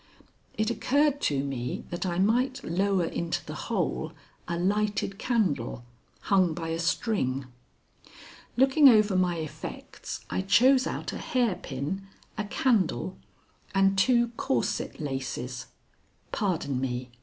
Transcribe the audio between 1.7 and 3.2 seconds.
that I might lower